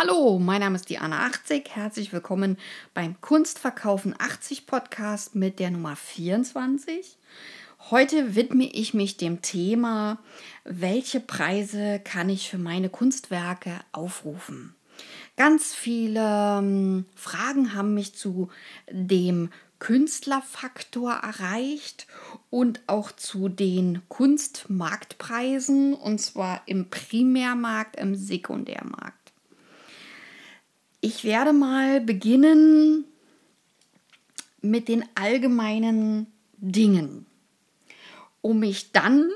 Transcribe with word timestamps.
Hallo, 0.00 0.38
mein 0.38 0.60
Name 0.60 0.76
ist 0.76 0.90
Diana 0.90 1.26
80. 1.26 1.70
Herzlich 1.74 2.12
willkommen 2.12 2.56
beim 2.94 3.20
Kunstverkaufen 3.20 4.14
80 4.16 4.64
Podcast 4.64 5.34
mit 5.34 5.58
der 5.58 5.72
Nummer 5.72 5.96
24. 5.96 7.18
Heute 7.90 8.36
widme 8.36 8.72
ich 8.72 8.94
mich 8.94 9.16
dem 9.16 9.42
Thema, 9.42 10.20
welche 10.62 11.18
Preise 11.18 12.00
kann 12.04 12.28
ich 12.28 12.48
für 12.48 12.58
meine 12.58 12.90
Kunstwerke 12.90 13.72
aufrufen? 13.90 14.76
Ganz 15.36 15.74
viele 15.74 16.20
ähm, 16.60 17.04
Fragen 17.16 17.74
haben 17.74 17.94
mich 17.94 18.14
zu 18.14 18.50
dem 18.88 19.50
Künstlerfaktor 19.80 21.12
erreicht 21.12 22.06
und 22.50 22.82
auch 22.86 23.10
zu 23.10 23.48
den 23.48 24.02
Kunstmarktpreisen 24.08 25.94
und 25.94 26.20
zwar 26.20 26.62
im 26.66 26.88
Primärmarkt, 26.88 27.96
im 27.96 28.14
Sekundärmarkt. 28.14 29.17
Ich 31.00 31.22
werde 31.22 31.52
mal 31.52 32.00
beginnen 32.00 33.04
mit 34.60 34.88
den 34.88 35.04
allgemeinen 35.14 36.26
Dingen, 36.56 37.26
um 38.40 38.58
mich 38.58 38.90
dann 38.90 39.30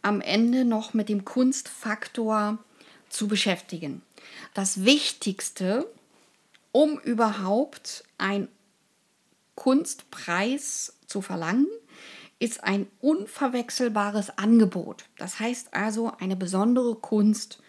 am 0.00 0.22
Ende 0.22 0.64
noch 0.64 0.94
mit 0.94 1.10
dem 1.10 1.26
Kunstfaktor 1.26 2.58
zu 3.10 3.28
beschäftigen. 3.28 4.00
Das 4.54 4.86
Wichtigste, 4.86 5.86
um 6.72 6.98
überhaupt 7.00 8.04
ein 8.16 8.48
Kunstpreis 9.54 10.96
zu 11.06 11.20
verlangen, 11.20 11.68
ist 12.38 12.64
ein 12.64 12.86
unverwechselbares 13.00 14.38
Angebot. 14.38 15.04
Das 15.18 15.38
heißt 15.38 15.74
also, 15.74 16.10
eine 16.18 16.36
besondere 16.36 16.94
Kunst 16.94 17.62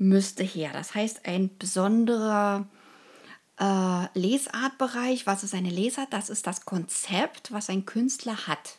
müsste 0.00 0.42
her. 0.42 0.70
Das 0.72 0.94
heißt, 0.94 1.26
ein 1.26 1.50
besonderer 1.58 2.66
äh, 3.60 4.18
Lesartbereich. 4.18 5.26
Was 5.26 5.44
ist 5.44 5.54
eine 5.54 5.70
Lesart? 5.70 6.12
Das 6.12 6.30
ist 6.30 6.46
das 6.46 6.64
Konzept, 6.64 7.52
was 7.52 7.68
ein 7.68 7.86
Künstler 7.86 8.46
hat. 8.46 8.78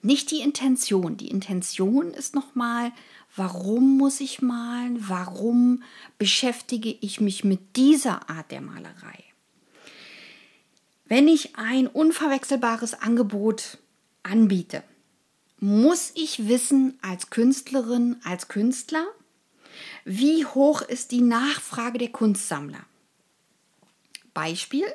Nicht 0.00 0.30
die 0.30 0.40
Intention. 0.40 1.16
Die 1.16 1.28
Intention 1.28 2.12
ist 2.12 2.34
nochmal, 2.34 2.92
warum 3.36 3.98
muss 3.98 4.20
ich 4.20 4.42
malen? 4.42 5.08
Warum 5.08 5.82
beschäftige 6.18 6.90
ich 6.90 7.20
mich 7.20 7.44
mit 7.44 7.76
dieser 7.76 8.28
Art 8.28 8.50
der 8.50 8.62
Malerei? 8.62 9.22
Wenn 11.04 11.28
ich 11.28 11.56
ein 11.56 11.86
unverwechselbares 11.86 12.94
Angebot 12.94 13.78
anbiete, 14.22 14.82
muss 15.60 16.10
ich 16.14 16.48
wissen 16.48 16.98
als 17.02 17.28
Künstlerin, 17.28 18.16
als 18.24 18.48
Künstler, 18.48 19.06
wie 20.04 20.44
hoch 20.44 20.82
ist 20.82 21.10
die 21.10 21.20
Nachfrage 21.20 21.98
der 21.98 22.10
Kunstsammler? 22.10 22.84
Beispiel, 24.34 24.86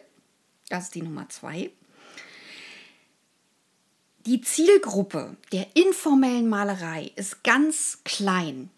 das 0.69 0.85
ist 0.85 0.95
die 0.95 1.01
Nummer 1.01 1.27
zwei. 1.29 1.71
Die 4.25 4.41
Zielgruppe 4.41 5.37
der 5.53 5.67
informellen 5.75 6.49
Malerei 6.49 7.11
ist 7.15 7.43
ganz 7.43 7.99
klein. 8.03 8.69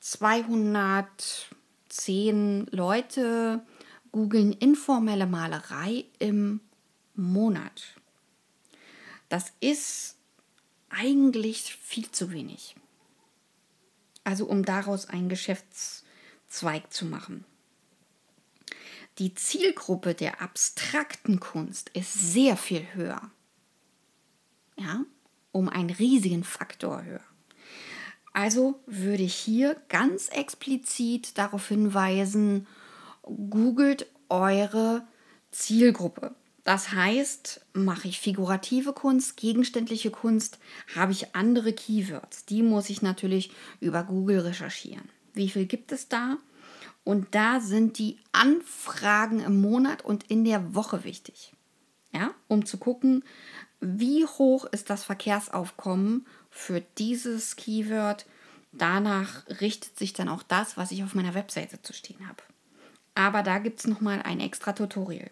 210 0.00 2.68
Leute 2.70 3.60
googeln 4.12 4.52
informelle 4.52 5.26
Malerei 5.26 6.04
im 6.18 6.60
Monat. 7.14 7.94
Das 9.28 9.52
ist 9.60 10.16
eigentlich 10.88 11.76
viel 11.82 12.10
zu 12.10 12.30
wenig. 12.30 12.76
Also 14.26 14.46
um 14.46 14.64
daraus 14.64 15.08
einen 15.08 15.28
Geschäftszweig 15.28 16.92
zu 16.92 17.06
machen. 17.06 17.44
Die 19.18 19.34
Zielgruppe 19.34 20.14
der 20.14 20.42
abstrakten 20.42 21.38
Kunst 21.38 21.90
ist 21.90 22.12
sehr 22.12 22.56
viel 22.56 22.84
höher. 22.92 23.30
Ja, 24.76 25.04
um 25.52 25.68
einen 25.68 25.90
riesigen 25.90 26.42
Faktor 26.42 27.04
höher. 27.04 27.24
Also 28.32 28.80
würde 28.86 29.22
ich 29.22 29.36
hier 29.36 29.80
ganz 29.88 30.26
explizit 30.26 31.38
darauf 31.38 31.68
hinweisen, 31.68 32.66
googelt 33.22 34.06
eure 34.28 35.06
Zielgruppe. 35.52 36.34
Das 36.66 36.90
heißt, 36.90 37.60
mache 37.74 38.08
ich 38.08 38.18
figurative 38.18 38.92
Kunst, 38.92 39.36
gegenständliche 39.36 40.10
Kunst, 40.10 40.58
habe 40.96 41.12
ich 41.12 41.36
andere 41.36 41.72
Keywords. 41.72 42.44
Die 42.44 42.64
muss 42.64 42.90
ich 42.90 43.02
natürlich 43.02 43.52
über 43.78 44.02
Google 44.02 44.40
recherchieren. 44.40 45.08
Wie 45.32 45.48
viel 45.48 45.66
gibt 45.66 45.92
es 45.92 46.08
da? 46.08 46.38
Und 47.04 47.36
da 47.36 47.60
sind 47.60 47.98
die 47.98 48.18
Anfragen 48.32 49.38
im 49.38 49.60
Monat 49.60 50.04
und 50.04 50.24
in 50.24 50.44
der 50.44 50.74
Woche 50.74 51.04
wichtig. 51.04 51.52
Ja, 52.10 52.34
um 52.48 52.66
zu 52.66 52.78
gucken, 52.78 53.22
wie 53.78 54.26
hoch 54.26 54.64
ist 54.64 54.90
das 54.90 55.04
Verkehrsaufkommen 55.04 56.26
für 56.50 56.82
dieses 56.98 57.54
Keyword. 57.54 58.26
Danach 58.72 59.46
richtet 59.60 59.96
sich 59.96 60.14
dann 60.14 60.28
auch 60.28 60.42
das, 60.42 60.76
was 60.76 60.90
ich 60.90 61.04
auf 61.04 61.14
meiner 61.14 61.34
Webseite 61.34 61.80
zu 61.80 61.92
stehen 61.92 62.26
habe. 62.26 62.42
Aber 63.14 63.44
da 63.44 63.60
gibt 63.60 63.78
es 63.78 63.86
nochmal 63.86 64.20
ein 64.22 64.40
extra 64.40 64.72
Tutorial. 64.72 65.30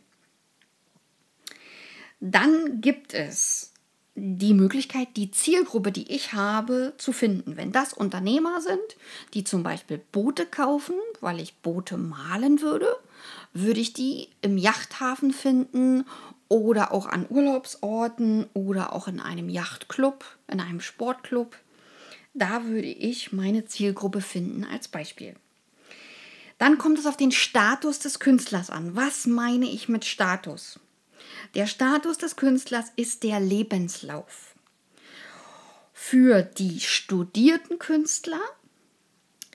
Dann 2.27 2.81
gibt 2.81 3.13
es 3.13 3.75
die 4.15 4.55
Möglichkeit, 4.55 5.09
die 5.15 5.31
Zielgruppe, 5.31 5.93
die 5.93 6.11
ich 6.11 6.33
habe, 6.33 6.95
zu 6.97 7.13
finden. 7.13 7.59
Wenn 7.59 7.71
das 7.71 7.93
Unternehmer 7.93 8.63
sind, 8.63 8.97
die 9.35 9.45
zum 9.45 9.63
Beispiel 9.63 10.01
Boote 10.11 10.47
kaufen, 10.47 10.95
weil 11.21 11.39
ich 11.39 11.59
Boote 11.59 11.99
malen 11.99 12.63
würde, 12.63 12.89
würde 13.53 13.81
ich 13.81 13.93
die 13.93 14.31
im 14.41 14.57
Yachthafen 14.57 15.33
finden 15.33 16.07
oder 16.49 16.93
auch 16.93 17.05
an 17.05 17.27
Urlaubsorten 17.29 18.47
oder 18.55 18.95
auch 18.95 19.07
in 19.07 19.21
einem 19.21 19.51
Yachtclub, 19.51 20.25
in 20.51 20.61
einem 20.61 20.81
Sportclub. 20.81 21.55
Da 22.33 22.65
würde 22.65 22.89
ich 22.89 23.35
meine 23.35 23.67
Zielgruppe 23.67 24.23
finden 24.23 24.65
als 24.65 24.89
Beispiel. 24.89 25.35
Dann 26.57 26.79
kommt 26.79 26.99
es 26.99 27.05
auf 27.05 27.19
den 27.19 27.33
Status 27.33 27.99
des 27.99 28.19
Künstlers 28.19 28.71
an. 28.71 28.97
Was 28.97 29.27
meine 29.27 29.67
ich 29.67 29.91
mit 29.91 30.07
Status? 30.07 30.81
Der 31.55 31.67
Status 31.67 32.19
des 32.19 32.37
Künstlers 32.37 32.93
ist 32.97 33.23
der 33.23 33.41
Lebenslauf. 33.41 34.55
Für 35.93 36.43
die 36.43 36.81
studierten 36.81 37.79
Künstler 37.79 38.41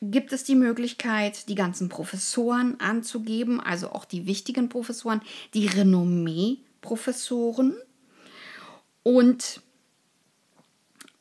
gibt 0.02 0.34
es 0.34 0.46
die 0.46 0.56
Möglichkeit, 0.56 1.48
die 1.50 1.56
ganzen 1.56 1.90
Professoren 1.90 2.80
anzugeben, 2.80 3.60
also 3.60 3.92
auch 3.92 4.06
die 4.06 4.26
wichtigen 4.26 4.70
Professoren, 4.70 5.22
die 5.54 5.68
Renommee-Professoren 5.68 7.76
und 9.04 9.62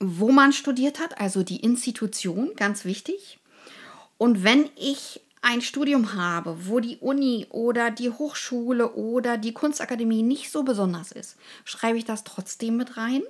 wo 0.00 0.30
man 0.30 0.52
studiert 0.52 1.00
hat, 1.00 1.20
also 1.20 1.42
die 1.42 1.60
Institution, 1.60 2.52
ganz 2.54 2.84
wichtig. 2.84 3.40
Und 4.16 4.44
wenn 4.44 4.70
ich 4.76 5.20
ein 5.42 5.60
Studium 5.62 6.14
habe, 6.14 6.66
wo 6.66 6.80
die 6.80 6.98
Uni 6.98 7.46
oder 7.50 7.90
die 7.90 8.10
Hochschule 8.10 8.92
oder 8.94 9.38
die 9.38 9.52
Kunstakademie 9.52 10.22
nicht 10.22 10.50
so 10.50 10.62
besonders 10.62 11.12
ist, 11.12 11.36
schreibe 11.64 11.98
ich 11.98 12.04
das 12.04 12.24
trotzdem 12.24 12.76
mit 12.76 12.96
rein, 12.96 13.22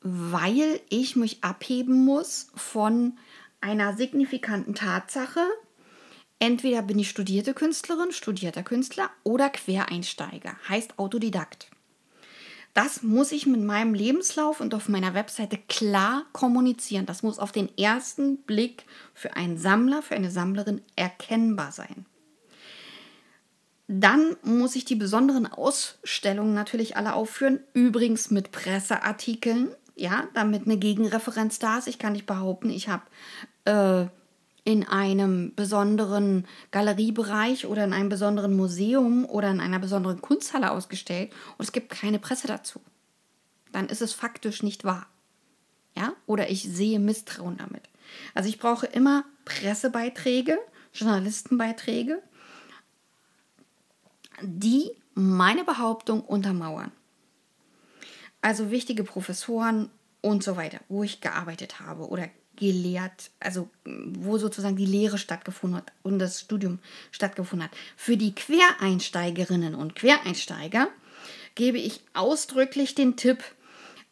weil 0.00 0.80
ich 0.88 1.16
mich 1.16 1.44
abheben 1.44 2.04
muss 2.04 2.50
von 2.54 3.18
einer 3.60 3.96
signifikanten 3.96 4.74
Tatsache. 4.74 5.40
Entweder 6.38 6.82
bin 6.82 6.98
ich 6.98 7.10
studierte 7.10 7.52
Künstlerin, 7.52 8.12
studierter 8.12 8.62
Künstler 8.62 9.10
oder 9.24 9.50
Quereinsteiger, 9.50 10.56
heißt 10.68 10.98
Autodidakt. 10.98 11.68
Das 12.78 13.02
muss 13.02 13.32
ich 13.32 13.44
mit 13.44 13.60
meinem 13.60 13.92
Lebenslauf 13.92 14.60
und 14.60 14.72
auf 14.72 14.88
meiner 14.88 15.12
Webseite 15.12 15.58
klar 15.68 16.26
kommunizieren. 16.32 17.06
Das 17.06 17.24
muss 17.24 17.40
auf 17.40 17.50
den 17.50 17.76
ersten 17.76 18.36
Blick 18.42 18.84
für 19.14 19.34
einen 19.34 19.58
Sammler, 19.58 20.00
für 20.00 20.14
eine 20.14 20.30
Sammlerin 20.30 20.80
erkennbar 20.94 21.72
sein. 21.72 22.06
Dann 23.88 24.36
muss 24.44 24.76
ich 24.76 24.84
die 24.84 24.94
besonderen 24.94 25.46
Ausstellungen 25.46 26.54
natürlich 26.54 26.96
alle 26.96 27.14
aufführen, 27.14 27.58
übrigens 27.72 28.30
mit 28.30 28.52
Presseartikeln, 28.52 29.70
ja, 29.96 30.28
damit 30.34 30.66
eine 30.66 30.76
Gegenreferenz 30.76 31.58
da 31.58 31.78
ist. 31.78 31.88
Ich 31.88 31.98
kann 31.98 32.12
nicht 32.12 32.26
behaupten, 32.26 32.70
ich 32.70 32.88
habe 32.88 33.02
äh, 33.64 34.06
in 34.68 34.86
einem 34.86 35.54
besonderen 35.54 36.46
Galeriebereich 36.72 37.64
oder 37.64 37.84
in 37.84 37.94
einem 37.94 38.10
besonderen 38.10 38.54
Museum 38.54 39.24
oder 39.24 39.50
in 39.50 39.60
einer 39.60 39.78
besonderen 39.78 40.20
Kunsthalle 40.20 40.72
ausgestellt 40.72 41.32
und 41.56 41.64
es 41.64 41.72
gibt 41.72 41.88
keine 41.88 42.18
Presse 42.18 42.48
dazu. 42.48 42.82
Dann 43.72 43.86
ist 43.88 44.02
es 44.02 44.12
faktisch 44.12 44.62
nicht 44.62 44.84
wahr. 44.84 45.06
Ja? 45.96 46.12
Oder 46.26 46.50
ich 46.50 46.64
sehe 46.64 47.00
Misstrauen 47.00 47.56
damit. 47.56 47.80
Also 48.34 48.50
ich 48.50 48.58
brauche 48.58 48.84
immer 48.84 49.24
Pressebeiträge, 49.46 50.58
Journalistenbeiträge, 50.92 52.22
die 54.42 54.90
meine 55.14 55.64
Behauptung 55.64 56.20
untermauern. 56.20 56.92
Also 58.42 58.70
wichtige 58.70 59.02
Professoren 59.02 59.88
und 60.20 60.44
so 60.44 60.58
weiter, 60.58 60.80
wo 60.90 61.04
ich 61.04 61.22
gearbeitet 61.22 61.80
habe 61.80 62.06
oder 62.06 62.28
gelehrt, 62.58 63.30
also 63.40 63.68
wo 63.84 64.38
sozusagen 64.38 64.76
die 64.76 64.86
Lehre 64.86 65.18
stattgefunden 65.18 65.78
hat 65.78 65.92
und 66.02 66.18
das 66.18 66.40
Studium 66.40 66.80
stattgefunden 67.12 67.68
hat. 67.68 67.76
Für 67.96 68.16
die 68.16 68.34
Quereinsteigerinnen 68.34 69.74
und 69.74 69.94
Quereinsteiger 69.94 70.88
gebe 71.54 71.78
ich 71.78 72.00
ausdrücklich 72.14 72.94
den 72.94 73.16
Tipp, 73.16 73.44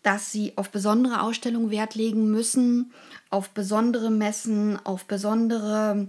dass 0.03 0.31
sie 0.31 0.53
auf 0.57 0.71
besondere 0.71 1.23
Ausstellungen 1.23 1.71
Wert 1.71 1.97
legen 1.97 2.31
müssen, 2.31 2.93
auf 3.31 3.51
besondere 3.51 4.11
Messen, 4.11 4.79
auf 4.87 5.07
besondere 5.07 6.09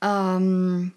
ähm, 0.00 0.92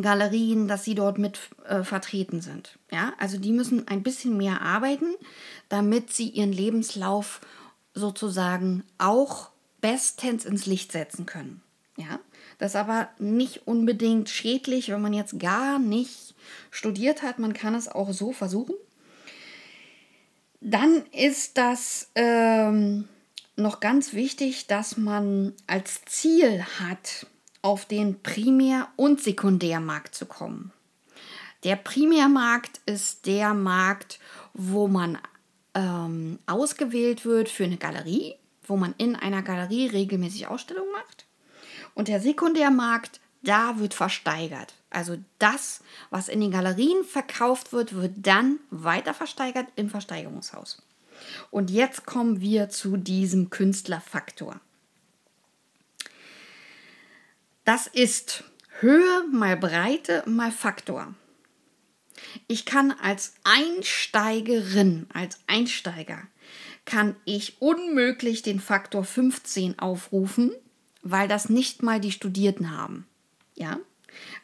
Galerien, 0.00 0.66
dass 0.66 0.84
sie 0.84 0.96
dort 0.96 1.18
mit 1.18 1.38
äh, 1.64 1.84
vertreten 1.84 2.40
sind. 2.40 2.78
Ja, 2.90 3.12
also 3.18 3.38
die 3.38 3.52
müssen 3.52 3.86
ein 3.86 4.02
bisschen 4.02 4.36
mehr 4.36 4.62
arbeiten, 4.62 5.14
damit 5.68 6.12
sie 6.12 6.28
ihren 6.28 6.52
Lebenslauf 6.52 7.40
sozusagen 7.94 8.84
auch 8.98 9.51
bestens 9.82 10.46
ins 10.46 10.64
Licht 10.64 10.92
setzen 10.92 11.26
können. 11.26 11.60
Ja, 11.98 12.20
das 12.56 12.72
ist 12.72 12.76
aber 12.76 13.10
nicht 13.18 13.66
unbedingt 13.66 14.30
schädlich, 14.30 14.88
wenn 14.88 15.02
man 15.02 15.12
jetzt 15.12 15.38
gar 15.38 15.78
nicht 15.78 16.34
studiert 16.70 17.22
hat. 17.22 17.38
Man 17.38 17.52
kann 17.52 17.74
es 17.74 17.88
auch 17.88 18.12
so 18.12 18.32
versuchen. 18.32 18.74
Dann 20.60 21.04
ist 21.12 21.58
das 21.58 22.08
ähm, 22.14 23.08
noch 23.56 23.80
ganz 23.80 24.14
wichtig, 24.14 24.68
dass 24.68 24.96
man 24.96 25.52
als 25.66 26.02
Ziel 26.06 26.64
hat, 26.80 27.26
auf 27.62 27.84
den 27.84 28.22
Primär- 28.22 28.88
und 28.96 29.20
Sekundärmarkt 29.20 30.14
zu 30.14 30.26
kommen. 30.26 30.72
Der 31.64 31.76
Primärmarkt 31.76 32.80
ist 32.86 33.26
der 33.26 33.54
Markt, 33.54 34.18
wo 34.52 34.88
man 34.88 35.18
ähm, 35.74 36.40
ausgewählt 36.46 37.24
wird 37.24 37.48
für 37.48 37.64
eine 37.64 37.76
Galerie, 37.76 38.34
wo 38.66 38.76
man 38.76 38.94
in 38.98 39.16
einer 39.16 39.42
Galerie 39.42 39.88
regelmäßig 39.88 40.46
Ausstellungen 40.46 40.92
macht. 40.92 41.26
Und 41.94 42.08
der 42.08 42.20
Sekundärmarkt, 42.20 43.20
da 43.42 43.78
wird 43.78 43.94
versteigert. 43.94 44.74
Also 44.90 45.16
das, 45.38 45.80
was 46.10 46.28
in 46.28 46.40
den 46.40 46.50
Galerien 46.50 47.04
verkauft 47.04 47.72
wird, 47.72 47.94
wird 47.94 48.12
dann 48.18 48.58
weiter 48.70 49.14
versteigert 49.14 49.66
im 49.76 49.90
Versteigerungshaus. 49.90 50.82
Und 51.50 51.70
jetzt 51.70 52.06
kommen 52.06 52.40
wir 52.40 52.68
zu 52.68 52.96
diesem 52.96 53.50
Künstlerfaktor. 53.50 54.60
Das 57.64 57.86
ist 57.86 58.44
Höhe 58.80 59.24
mal 59.30 59.56
Breite 59.56 60.24
mal 60.26 60.50
Faktor. 60.50 61.14
Ich 62.48 62.64
kann 62.64 62.92
als 62.92 63.34
Einsteigerin, 63.44 65.06
als 65.12 65.38
Einsteiger, 65.46 66.22
kann 66.84 67.16
ich 67.24 67.60
unmöglich 67.60 68.42
den 68.42 68.60
Faktor 68.60 69.04
15 69.04 69.78
aufrufen, 69.78 70.52
weil 71.02 71.28
das 71.28 71.48
nicht 71.48 71.82
mal 71.82 72.00
die 72.00 72.12
Studierten 72.12 72.76
haben. 72.76 73.06
Ja? 73.54 73.78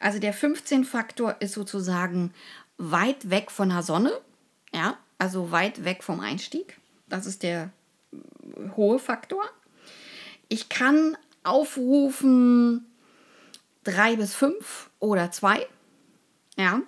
Also 0.00 0.19
der 0.19 0.35
15-Faktor 0.35 1.37
ist 1.40 1.55
sozusagen 1.55 2.32
weit 2.79 3.31
weg 3.31 3.50
von 3.50 3.70
der 3.70 3.82
Sonne, 3.82 4.12
ja, 4.73 4.96
also 5.19 5.50
weit 5.50 5.85
weg 5.85 6.05
vom 6.05 6.20
Einstieg. 6.20 6.79
Das 7.08 7.26
ist 7.26 7.43
der 7.43 7.70
hohe 8.76 8.99
Faktor. 8.99 9.44
Ich 10.49 10.69
kann 10.69 11.17
aufrufen 11.43 12.87
drei 13.84 14.17
bis 14.17 14.34
fünf 14.34 14.91
oder 15.00 15.31
zwei. 15.31 15.67
Ja. 16.56 16.82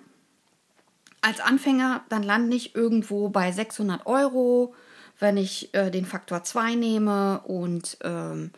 Als 1.21 1.39
Anfänger, 1.39 2.03
dann 2.09 2.23
lande 2.23 2.55
ich 2.55 2.75
irgendwo 2.75 3.29
bei 3.29 3.51
600 3.51 4.05
Euro, 4.07 4.73
wenn 5.21 5.37
ich 5.37 5.73
äh, 5.73 5.91
den 5.91 6.05
Faktor 6.05 6.43
2 6.43 6.75
nehme 6.75 7.41
und 7.41 7.97
ähm, 8.03 8.51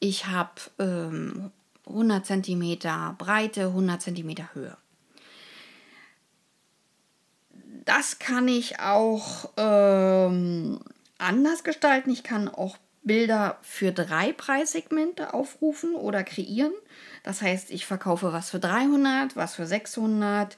ich 0.00 0.26
habe 0.26 0.60
ähm, 0.78 1.50
100 1.86 2.26
cm 2.26 2.78
Breite, 3.16 3.66
100 3.66 4.02
cm 4.02 4.34
Höhe. 4.54 4.76
Das 7.84 8.18
kann 8.18 8.48
ich 8.48 8.80
auch 8.80 9.50
ähm, 9.56 10.80
anders 11.18 11.62
gestalten. 11.62 12.10
Ich 12.10 12.24
kann 12.24 12.48
auch 12.48 12.78
Bilder 13.04 13.58
für 13.62 13.92
drei 13.92 14.32
Preissegmente 14.32 15.32
aufrufen 15.34 15.94
oder 15.94 16.24
kreieren. 16.24 16.72
Das 17.22 17.42
heißt, 17.42 17.70
ich 17.70 17.86
verkaufe 17.86 18.32
was 18.32 18.50
für 18.50 18.58
300, 18.58 19.36
was 19.36 19.54
für 19.54 19.66
600 19.66 20.56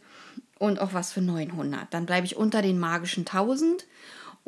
und 0.59 0.81
auch 0.81 0.95
was 0.95 1.13
für 1.13 1.21
900. 1.21 1.93
Dann 1.93 2.07
bleibe 2.07 2.27
ich 2.27 2.37
unter 2.37 2.63
den 2.63 2.79
magischen 2.79 3.27
1000 3.27 3.87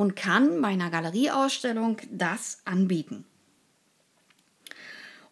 und 0.00 0.16
kann 0.16 0.58
meiner 0.60 0.88
Galerieausstellung 0.88 1.98
das 2.10 2.62
anbieten. 2.64 3.26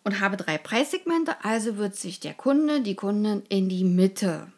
Und 0.05 0.21
habe 0.21 0.37
drei 0.37 0.59
Preissegmente, 0.59 1.43
also 1.43 1.79
wird 1.79 1.97
sich 1.97 2.21
der 2.21 2.35
Kunde, 2.35 2.83
die 2.83 2.95
Kundin 2.95 3.43
in 3.49 3.71
die 3.71 3.85
Mitte 3.85 4.53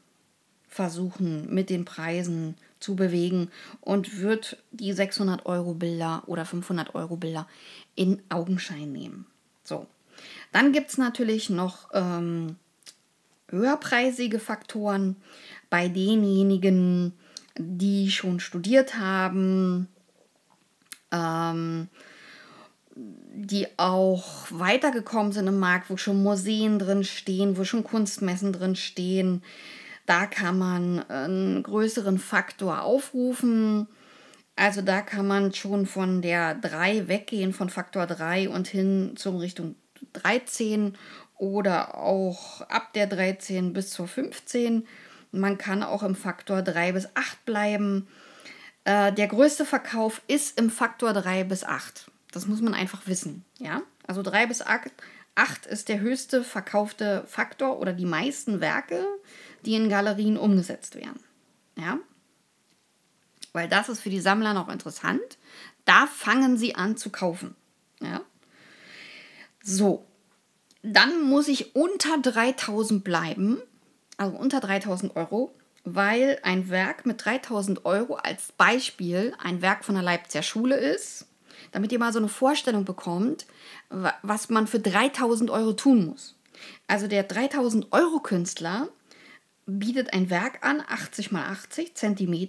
versuchen 0.67 1.55
mit 1.55 1.71
den 1.71 1.85
Preisen 1.85 2.57
zu 2.81 2.97
bewegen 2.97 3.53
und 3.81 4.19
wird 4.19 4.57
die 4.73 4.93
600 4.93 5.47
Euro 5.47 5.75
Bilder 5.75 6.25
oder 6.27 6.45
500 6.45 6.97
Euro 6.97 7.15
Bilder 7.15 7.47
in 7.95 8.21
Augenschein 8.31 8.91
nehmen. 8.91 9.27
So, 9.63 9.87
dann 10.51 10.73
gibt 10.73 10.91
es 10.91 10.99
natürlich 10.99 11.51
noch 11.51 11.89
ähm, 11.93 12.57
höherpreisige 13.49 14.41
Faktoren 14.41 15.15
bei 15.71 15.87
denjenigen, 15.87 17.13
die 17.57 18.11
schon 18.11 18.41
studiert 18.41 18.99
haben, 18.99 19.87
ähm, 21.13 21.89
die 22.95 23.67
auch 23.79 24.47
weitergekommen 24.51 25.33
sind 25.33 25.47
im 25.47 25.59
Markt, 25.59 25.91
wo 25.91 25.97
schon 25.97 26.23
Museen 26.23 26.79
drin 26.79 27.05
stehen, 27.05 27.57
wo 27.57 27.65
schon 27.65 27.85
Kunstmessen 27.85 28.53
drin 28.53 28.77
stehen, 28.77 29.43
da 30.07 30.27
kann 30.27 30.59
man 30.59 31.09
einen 31.09 31.63
größeren 31.63 32.19
Faktor 32.19 32.83
aufrufen. 32.83 33.87
Also 34.57 34.83
da 34.83 35.03
kann 35.03 35.27
man 35.27 35.55
schon 35.55 35.87
von 35.87 36.21
der 36.21 36.55
3 36.57 37.09
weggehen, 37.09 37.53
von 37.53 37.71
Faktor 37.71 38.07
3 38.07 38.49
und 38.49 38.67
hin 38.67 39.13
zum 39.17 39.37
Richtung 39.37 39.77
13 40.13 40.97
oder 41.39 41.97
auch 41.97 42.61
ab 42.63 42.93
der 42.93 43.07
13 43.07 43.73
bis 43.73 43.91
zur 43.91 44.09
15. 44.09 44.87
Man 45.33 45.59
kann 45.59 45.83
auch 45.83 46.03
im 46.03 46.15
Faktor 46.15 46.63
3 46.63 46.93
bis 46.93 47.09
8 47.15 47.45
bleiben. 47.45 48.09
Äh, 48.85 49.13
der 49.13 49.29
größte 49.29 49.65
Verkauf 49.65 50.23
ist 50.27 50.59
im 50.59 50.71
Faktor 50.71 51.13
3 51.13 51.45
bis 51.45 51.65
8. 51.65 52.11
Das 52.33 52.47
muss 52.47 52.61
man 52.61 52.75
einfach 52.75 53.07
wissen. 53.07 53.45
Ja? 53.59 53.83
Also 54.07 54.23
3 54.23 54.47
bis 54.47 54.63
8, 54.63 54.91
8 55.35 55.67
ist 55.67 55.89
der 55.89 56.01
höchste 56.01 56.45
verkaufte 56.45 57.25
Faktor 57.27 57.79
oder 57.79 57.93
die 57.93 58.07
meisten 58.07 58.61
Werke 58.61 59.05
die 59.65 59.75
in 59.75 59.89
Galerien 59.89 60.37
umgesetzt 60.37 60.95
werden. 60.95 61.21
Ja? 61.77 61.99
Weil 63.53 63.69
das 63.69 63.89
ist 63.89 64.01
für 64.01 64.11
die 64.11 64.21
Sammler 64.21 64.55
noch 64.55 64.69
interessant. 64.69 65.39
Da 65.85 66.07
fangen 66.07 66.57
sie 66.57 66.75
an 66.75 66.97
zu 66.97 67.11
kaufen. 67.11 67.57
Ja? 68.01 68.23
So, 69.63 70.07
dann 70.83 71.23
muss 71.23 71.49
ich 71.49 71.75
unter 71.75 72.19
3000 72.19 73.05
bleiben, 73.05 73.61
also 74.17 74.37
unter 74.37 74.61
3000 74.61 75.17
Euro, 75.17 75.55
weil 75.85 76.39
ein 76.43 76.69
Werk 76.69 77.07
mit 77.07 77.25
3000 77.25 77.85
Euro 77.85 78.15
als 78.15 78.53
Beispiel 78.53 79.35
ein 79.43 79.63
Werk 79.63 79.85
von 79.85 79.95
der 79.95 80.05
Leipziger 80.05 80.43
Schule 80.43 80.77
ist, 80.77 81.27
damit 81.73 81.93
ihr 81.93 81.99
mal 81.99 82.13
so 82.13 82.19
eine 82.19 82.29
Vorstellung 82.29 82.85
bekommt, 82.85 83.47
was 84.23 84.49
man 84.51 84.67
für 84.67 84.81
3000 84.81 85.51
Euro 85.51 85.73
tun 85.73 86.07
muss. 86.07 86.37
Also 86.87 87.07
der 87.07 87.23
3000 87.23 87.93
Euro 87.93 88.21
Künstler 88.21 88.89
bietet 89.67 90.13
ein 90.13 90.31
Werk 90.31 90.65
an, 90.65 90.83
80 90.87 91.33
mal 91.33 91.47
80 91.47 91.95
cm 91.95 92.49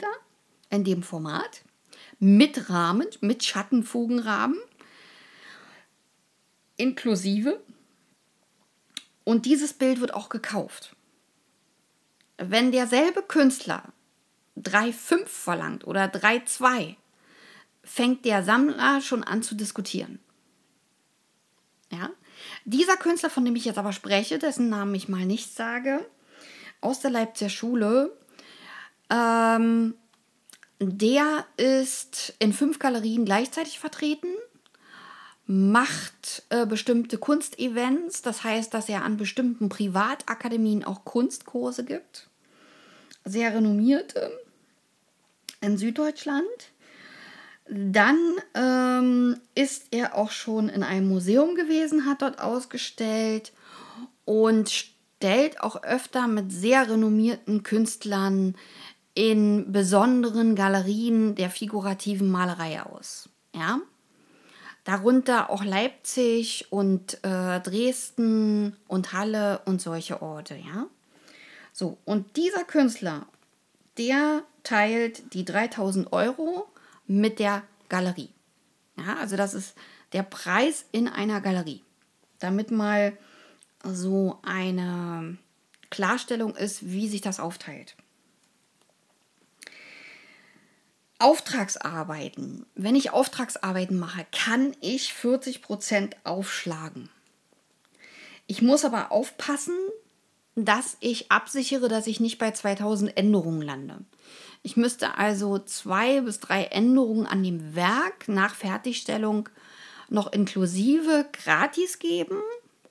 in 0.70 0.84
dem 0.84 1.04
Format, 1.04 1.62
mit 2.20 2.70
Rahmen, 2.70 3.08
mit 3.22 3.44
Schattenfugenrahmen, 3.44 4.58
inklusive. 6.78 7.62
Und 9.24 9.46
dieses 9.46 9.74
Bild 9.74 10.02
wird 10.02 10.14
auch 10.14 10.30
gekauft. 10.30 10.96
Wenn 12.44 12.72
derselbe 12.72 13.22
Künstler 13.22 13.84
3,5 14.58 15.28
verlangt 15.28 15.86
oder 15.86 16.06
3,2, 16.06 16.96
fängt 17.84 18.26
der 18.26 18.44
Sammler 18.44 19.02
schon 19.02 19.24
an 19.24 19.44
zu 19.44 19.56
diskutieren. 19.56 20.20
Ja? 21.92 22.10
Dieser 22.66 22.98
Künstler, 22.98 23.30
von 23.30 23.46
dem 23.46 23.56
ich 23.56 23.66
jetzt 23.66 23.78
aber 23.78 23.94
spreche, 23.94 24.40
dessen 24.40 24.70
Namen 24.70 24.96
ich 24.96 25.08
mal 25.08 25.26
nicht 25.26 25.54
sage, 25.54 26.04
aus 26.80 27.00
der 27.00 27.12
Leipziger 27.12 27.50
Schule. 27.50 28.18
Ähm, 29.12 29.94
der 30.80 31.46
ist 31.58 32.34
in 32.40 32.54
fünf 32.54 32.80
Galerien 32.80 33.24
gleichzeitig 33.24 33.78
vertreten, 33.78 34.34
macht 35.46 36.44
äh, 36.50 36.66
bestimmte 36.66 37.20
Kunstevents, 37.20 38.24
das 38.24 38.44
heißt, 38.44 38.74
dass 38.74 38.90
er 38.90 39.04
an 39.04 39.18
bestimmten 39.18 39.70
Privatakademien 39.70 40.84
auch 40.84 41.06
Kunstkurse 41.06 41.86
gibt. 41.86 42.31
Sehr 43.26 43.54
renommierte 43.54 44.32
in 45.62 45.78
Süddeutschland. 45.78 46.46
Dann 47.70 48.18
ähm, 48.54 49.38
ist 49.56 49.88
er 49.92 50.16
auch 50.16 50.32
schon 50.32 50.68
in 50.68 50.84
einem 50.84 51.08
Museum 51.08 51.56
gewesen, 51.56 52.06
hat 52.06 52.22
dort 52.22 52.42
ausgestellt 52.42 53.54
und 54.26 54.70
stellt 54.70 55.62
auch 55.62 55.84
öfter 55.84 56.28
mit 56.28 56.52
sehr 56.52 56.90
renommierten 56.90 57.64
Künstlern 57.64 58.56
in 59.14 59.72
besonderen 59.72 60.56
Galerien 60.56 61.36
der 61.36 61.50
figurativen 61.50 62.30
Malerei 62.30 62.82
aus. 62.82 63.30
Ja? 63.56 63.80
Darunter 64.84 65.50
auch 65.50 65.64
Leipzig 65.64 66.72
und 66.72 67.24
äh, 67.24 67.60
Dresden 67.60 68.76
und 68.88 69.14
Halle 69.14 69.62
und 69.66 69.82
solche 69.82 70.22
Orte, 70.22 70.56
ja. 70.56 70.88
So, 71.72 71.98
und 72.06 72.38
dieser 72.38 72.64
Künstler, 72.64 73.28
der 73.98 74.44
teilt 74.64 75.34
die 75.34 75.46
3000 75.46 76.12
Euro 76.12 76.68
mit 77.08 77.40
der 77.40 77.64
Galerie. 77.90 78.30
Ja, 78.98 79.18
also 79.18 79.36
das 79.36 79.54
ist 79.54 79.76
der 80.14 80.24
Preis 80.24 80.86
in 80.92 81.08
einer 81.08 81.42
Galerie. 81.42 81.84
Damit 82.40 82.72
mal 82.72 83.18
so 83.84 84.40
eine 84.44 85.38
Klarstellung 85.90 86.56
ist, 86.56 86.90
wie 86.90 87.08
sich 87.08 87.22
das 87.22 87.40
aufteilt. 87.40 87.96
Auftragsarbeiten. 91.20 92.66
Wenn 92.74 92.96
ich 92.96 93.12
Auftragsarbeiten 93.12 94.00
mache, 94.00 94.26
kann 94.32 94.76
ich 94.82 95.12
40% 95.12 96.14
aufschlagen. 96.24 97.10
Ich 98.48 98.62
muss 98.62 98.86
aber 98.86 99.12
aufpassen, 99.12 99.78
dass 100.56 100.98
ich 101.00 101.32
absichere, 101.32 101.88
dass 101.88 102.08
ich 102.08 102.20
nicht 102.20 102.38
bei 102.38 102.52
2000 102.52 103.16
Änderungen 103.18 103.62
lande. 103.62 104.00
Ich 104.64 104.78
müsste 104.78 105.18
also 105.18 105.60
zwei 105.60 106.22
bis 106.22 106.40
drei 106.40 106.66
Änderungen 106.66 107.26
an 107.26 107.44
dem 107.44 107.76
Werk 107.76 108.28
nach 108.28 108.54
Fertigstellung 108.54 109.50
noch 110.10 110.32
inklusive 110.32 111.26
gratis 111.32 112.00
geben 112.00 112.38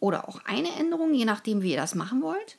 oder 0.00 0.28
auch 0.28 0.40
eine 0.44 0.74
Änderung, 0.78 1.14
je 1.14 1.26
nachdem, 1.26 1.62
wie 1.62 1.72
ihr 1.72 1.76
das 1.76 1.94
machen 1.94 2.22
wollt. 2.22 2.56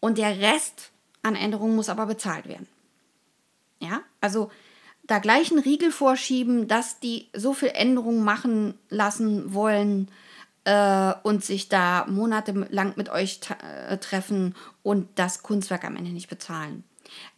Und 0.00 0.18
der 0.18 0.38
Rest 0.40 0.90
an 1.22 1.36
Änderungen 1.36 1.76
muss 1.76 1.88
aber 1.88 2.06
bezahlt 2.06 2.48
werden. 2.48 2.66
Ja, 3.80 4.02
also 4.20 4.50
da 5.04 5.20
gleich 5.20 5.50
einen 5.50 5.60
Riegel 5.60 5.90
vorschieben, 5.90 6.68
dass 6.68 7.00
die 7.00 7.28
so 7.32 7.54
viel 7.54 7.70
Änderungen 7.72 8.24
machen 8.24 8.74
lassen 8.90 9.54
wollen 9.54 10.08
äh, 10.68 11.14
und 11.22 11.42
sich 11.42 11.70
da 11.70 12.04
monatelang 12.08 12.92
mit 12.96 13.08
euch 13.08 13.40
äh, 13.62 13.96
treffen 13.96 14.54
und 14.82 15.08
das 15.14 15.42
Kunstwerk 15.42 15.84
am 15.84 15.96
Ende 15.96 16.10
nicht 16.10 16.28
bezahlen. 16.28 16.84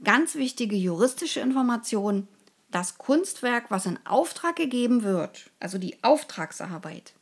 Ganz 0.03 0.35
wichtige 0.35 0.75
juristische 0.75 1.39
Information, 1.39 2.27
das 2.73 2.99
Kunstwerk, 2.99 3.67
was 3.71 3.87
in 3.87 4.01
Auftrag 4.05 4.57
gegeben 4.57 5.05
wird, 5.05 5.51
also 5.61 5.79
die 5.79 6.03
Auftragsarbeit, 6.03 7.13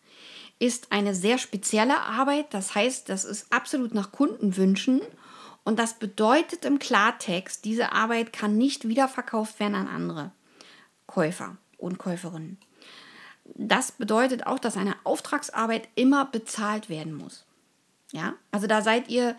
ist 0.59 0.93
eine 0.93 1.15
sehr 1.15 1.37
spezielle 1.37 2.01
Arbeit. 2.01 2.55
Das 2.55 2.75
heißt, 2.75 3.11
das 3.11 3.27
ist 3.27 3.53
absolut 3.53 3.93
nach 3.93 4.11
Kundenwünschen. 4.11 5.03
Und 5.63 5.79
das 5.79 5.99
bedeutet 5.99 6.65
im 6.65 6.79
Klartext, 6.79 7.67
diese 7.67 7.93
Arbeit 7.93 8.33
kann 8.33 8.57
nicht 8.57 8.89
wiederverkauft 8.89 9.61
werden 9.61 9.75
an 9.75 9.89
andere 9.89 10.33
Käufer 11.07 11.59
und 11.77 11.99
Käuferinnen. 11.99 12.59
Das 13.55 13.93
bedeutet 13.93 14.47
auch, 14.47 14.59
dass 14.59 14.77
eine 14.77 14.95
Auftragsarbeit 15.05 15.89
immer 15.95 16.27
bezahlt 16.27 16.89
werden 16.89 17.15
muss. 17.15 17.45
Ja, 18.13 18.35
also 18.51 18.67
da 18.67 18.83
seid 18.83 19.09
ihr 19.09 19.37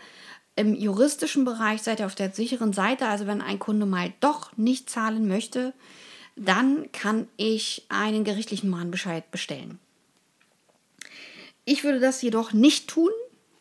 im 0.55 0.75
juristischen 0.75 1.45
Bereich 1.45 1.81
seid 1.81 2.01
ihr 2.01 2.05
auf 2.05 2.15
der 2.15 2.31
sicheren 2.31 2.73
Seite. 2.73 3.07
Also 3.07 3.27
wenn 3.27 3.41
ein 3.41 3.59
Kunde 3.59 3.85
mal 3.85 4.13
doch 4.19 4.55
nicht 4.57 4.89
zahlen 4.89 5.27
möchte, 5.27 5.73
dann 6.35 6.91
kann 6.91 7.27
ich 7.37 7.85
einen 7.89 8.23
gerichtlichen 8.23 8.69
Mahnbescheid 8.69 9.29
bestellen. 9.31 9.79
Ich 11.65 11.83
würde 11.83 11.99
das 11.99 12.21
jedoch 12.21 12.51
nicht 12.51 12.89
tun, 12.89 13.11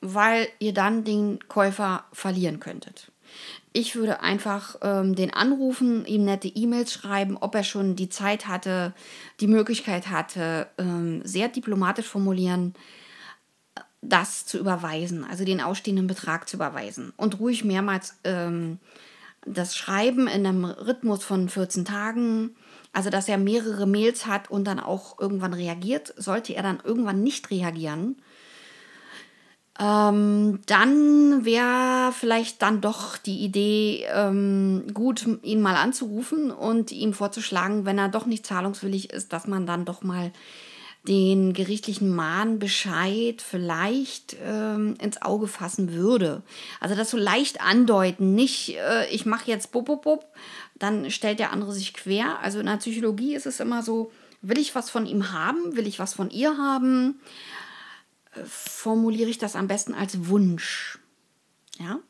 weil 0.01 0.49
ihr 0.59 0.73
dann 0.73 1.05
den 1.05 1.47
Käufer 1.49 2.05
verlieren 2.13 2.61
könntet. 2.61 3.11
Ich 3.79 3.95
würde 3.95 4.23
einfach 4.23 4.75
ähm, 4.83 5.15
den 5.15 5.33
anrufen, 5.33 6.05
ihm 6.05 6.25
nette 6.25 6.49
E-Mails 6.49 6.93
schreiben, 6.93 7.37
ob 7.37 7.55
er 7.55 7.63
schon 7.63 7.95
die 7.95 8.09
Zeit 8.09 8.49
hatte, 8.49 8.93
die 9.39 9.47
Möglichkeit 9.47 10.11
hatte, 10.11 10.67
ähm, 10.79 11.21
sehr 11.23 11.47
diplomatisch 11.47 12.07
formulieren, 12.07 12.75
das 14.03 14.47
zu 14.47 14.59
überweisen, 14.59 15.23
also 15.23 15.45
den 15.45 15.61
ausstehenden 15.61 16.09
Betrag 16.09 16.49
zu 16.49 16.57
überweisen 16.57 17.13
und 17.17 17.39
ruhig 17.39 17.63
mehrmals 17.63 18.19
ähm, 18.25 18.81
das 19.47 19.77
Schreiben 19.77 20.27
in 20.27 20.45
einem 20.45 20.65
Rhythmus 20.65 21.23
von 21.23 21.49
14 21.49 21.85
Tagen, 21.85 22.57
also 22.93 23.11
dass 23.11 23.29
er 23.29 23.39
mehrere 23.39 23.87
Mails 23.87 24.27
hat 24.27 24.51
und 24.51 24.65
dann 24.65 24.81
auch 24.81 25.21
irgendwann 25.21 25.55
reagiert. 25.55 26.15
Sollte 26.17 26.53
er 26.53 26.65
dann 26.65 26.81
irgendwann 26.83 27.23
nicht 27.23 27.49
reagieren, 27.53 28.17
ähm, 29.81 30.61
dann 30.67 31.45
wäre 31.45 32.13
vielleicht 32.13 32.63
dann 32.63 32.81
doch 32.81 33.17
die 33.17 33.39
Idee 33.39 34.07
ähm, 34.13 34.87
gut, 34.93 35.27
ihn 35.43 35.61
mal 35.61 35.77
anzurufen 35.77 36.51
und 36.51 36.91
ihm 36.91 37.13
vorzuschlagen, 37.13 37.85
wenn 37.85 37.99
er 37.99 38.09
doch 38.09 38.27
nicht 38.27 38.45
zahlungswillig 38.45 39.13
ist, 39.13 39.33
dass 39.33 39.47
man 39.47 39.67
dann 39.67 39.85
doch 39.85 40.03
mal 40.03 40.33
den 41.07 41.53
gerichtlichen 41.53 42.15
Mahnbescheid 42.15 43.41
vielleicht 43.41 44.37
ähm, 44.45 44.97
ins 45.01 45.23
Auge 45.23 45.47
fassen 45.47 45.93
würde. 45.93 46.43
Also 46.81 46.97
das 46.97 47.11
so 47.11 47.17
leicht 47.17 47.61
andeuten, 47.61 48.35
nicht 48.35 48.77
äh, 48.77 49.09
ich 49.11 49.27
mache 49.27 49.49
jetzt 49.49 49.71
bub, 49.71 49.87
bub, 49.87 50.03
bub, 50.03 50.27
dann 50.75 51.11
stellt 51.11 51.39
der 51.39 51.53
andere 51.53 51.73
sich 51.73 51.95
quer. 51.95 52.41
Also 52.43 52.59
in 52.59 52.67
der 52.67 52.79
Psychologie 52.79 53.35
ist 53.35 53.47
es 53.47 53.61
immer 53.61 53.83
so, 53.83 54.11
will 54.43 54.59
ich 54.59 54.75
was 54.75 54.91
von 54.91 55.07
ihm 55.07 55.33
haben, 55.33 55.77
will 55.77 55.87
ich 55.87 55.99
was 55.99 56.15
von 56.15 56.31
ihr 56.31 56.59
haben, 56.59 57.21
formuliere 58.45 59.31
ich 59.31 59.39
das 59.39 59.57
am 59.57 59.69
besten 59.69 59.95
als 59.95 60.29
Wunsch. 60.29 60.99
Ja? 61.79 62.01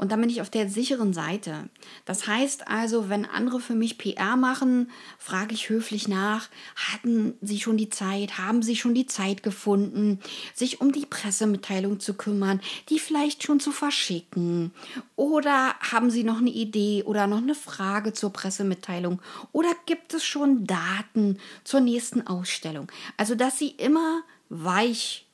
Und 0.00 0.12
dann 0.12 0.22
bin 0.22 0.30
ich 0.30 0.40
auf 0.40 0.48
der 0.48 0.66
sicheren 0.66 1.12
Seite. 1.12 1.68
Das 2.06 2.26
heißt 2.26 2.68
also, 2.68 3.10
wenn 3.10 3.26
andere 3.26 3.60
für 3.60 3.74
mich 3.74 3.98
PR 3.98 4.34
machen, 4.34 4.90
frage 5.18 5.52
ich 5.52 5.68
höflich 5.68 6.08
nach, 6.08 6.48
hatten 6.74 7.34
sie 7.42 7.60
schon 7.60 7.76
die 7.76 7.90
Zeit, 7.90 8.38
haben 8.38 8.62
sie 8.62 8.76
schon 8.76 8.94
die 8.94 9.04
Zeit 9.04 9.42
gefunden, 9.42 10.18
sich 10.54 10.80
um 10.80 10.92
die 10.92 11.04
Pressemitteilung 11.04 12.00
zu 12.00 12.14
kümmern, 12.14 12.62
die 12.88 12.98
vielleicht 12.98 13.42
schon 13.42 13.60
zu 13.60 13.72
verschicken? 13.72 14.72
Oder 15.16 15.74
haben 15.80 16.10
sie 16.10 16.24
noch 16.24 16.38
eine 16.38 16.48
Idee 16.48 17.02
oder 17.02 17.26
noch 17.26 17.42
eine 17.42 17.54
Frage 17.54 18.14
zur 18.14 18.32
Pressemitteilung? 18.32 19.20
Oder 19.52 19.76
gibt 19.84 20.14
es 20.14 20.24
schon 20.24 20.66
Daten 20.66 21.38
zur 21.62 21.80
nächsten 21.80 22.26
Ausstellung? 22.26 22.90
Also, 23.18 23.34
dass 23.34 23.58
sie 23.58 23.68
immer 23.68 24.22
weich 24.48 25.26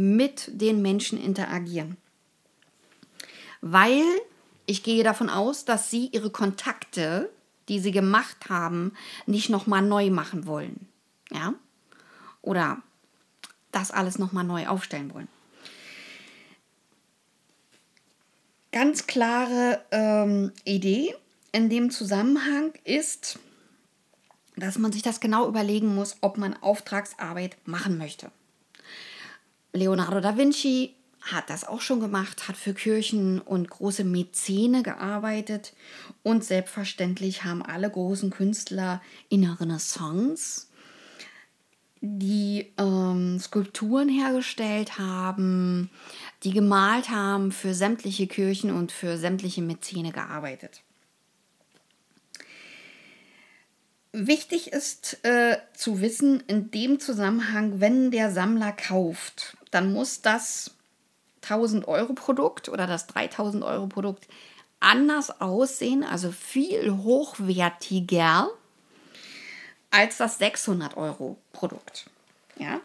mit 0.00 0.50
den 0.52 0.82
Menschen 0.82 1.22
interagieren 1.22 1.96
weil 3.60 4.04
ich 4.66 4.82
gehe 4.82 5.04
davon 5.04 5.28
aus, 5.28 5.64
dass 5.64 5.90
sie 5.90 6.06
ihre 6.12 6.30
Kontakte, 6.30 7.30
die 7.68 7.80
sie 7.80 7.92
gemacht 7.92 8.48
haben, 8.48 8.92
nicht 9.26 9.50
nochmal 9.50 9.82
neu 9.82 10.10
machen 10.10 10.46
wollen. 10.46 10.88
Ja? 11.30 11.54
Oder 12.42 12.82
das 13.72 13.90
alles 13.90 14.18
nochmal 14.18 14.44
neu 14.44 14.66
aufstellen 14.66 15.12
wollen. 15.14 15.28
Ganz 18.72 19.06
klare 19.06 19.84
ähm, 19.90 20.52
Idee 20.64 21.14
in 21.52 21.68
dem 21.68 21.90
Zusammenhang 21.90 22.72
ist, 22.84 23.40
dass 24.56 24.78
man 24.78 24.92
sich 24.92 25.02
das 25.02 25.20
genau 25.20 25.48
überlegen 25.48 25.94
muss, 25.94 26.16
ob 26.20 26.38
man 26.38 26.54
Auftragsarbeit 26.62 27.56
machen 27.66 27.98
möchte. 27.98 28.30
Leonardo 29.72 30.20
da 30.20 30.36
Vinci 30.36 30.94
hat 31.20 31.50
das 31.50 31.66
auch 31.66 31.80
schon 31.80 32.00
gemacht, 32.00 32.48
hat 32.48 32.56
für 32.56 32.74
Kirchen 32.74 33.40
und 33.40 33.68
große 33.68 34.04
Mäzene 34.04 34.82
gearbeitet 34.82 35.74
und 36.22 36.44
selbstverständlich 36.44 37.44
haben 37.44 37.62
alle 37.62 37.90
großen 37.90 38.30
Künstler 38.30 39.02
in 39.28 39.42
der 39.42 39.60
Renaissance 39.60 40.70
die 42.00 42.72
ähm, 42.78 43.38
Skulpturen 43.38 44.08
hergestellt 44.08 44.98
haben, 44.98 45.90
die 46.42 46.52
gemalt 46.52 47.10
haben, 47.10 47.52
für 47.52 47.74
sämtliche 47.74 48.26
Kirchen 48.26 48.70
und 48.70 48.90
für 48.90 49.18
sämtliche 49.18 49.62
Mäzene 49.62 50.10
gearbeitet. 50.10 50.82
Wichtig 54.12 54.72
ist 54.72 55.24
äh, 55.24 55.58
zu 55.72 56.00
wissen, 56.00 56.42
in 56.48 56.70
dem 56.72 56.98
Zusammenhang, 56.98 57.80
wenn 57.80 58.10
der 58.10 58.32
Sammler 58.32 58.72
kauft, 58.72 59.56
dann 59.70 59.92
muss 59.92 60.20
das 60.20 60.72
1000 61.42 61.86
Euro 61.86 62.12
Produkt 62.14 62.68
oder 62.68 62.86
das 62.86 63.06
3000 63.06 63.62
Euro 63.62 63.86
Produkt 63.86 64.26
anders 64.80 65.40
aussehen, 65.40 66.02
also 66.02 66.32
viel 66.32 66.90
hochwertiger 66.90 68.50
als 69.90 70.16
das 70.16 70.38
600 70.38 70.96
Euro 70.96 71.36
Produkt. 71.52 72.06
Ja. 72.56 72.80